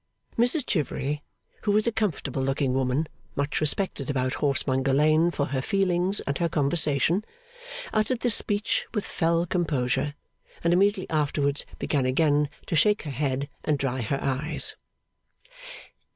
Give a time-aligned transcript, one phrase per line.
[0.35, 1.21] Mrs Chivery,
[1.61, 3.05] who was a comfortable looking woman
[3.35, 7.23] much respected about Horsemonger Lane for her feelings and her conversation,
[7.93, 10.15] uttered this speech with fell composure,
[10.63, 14.75] and immediately afterwards began again to shake her head and dry her eyes.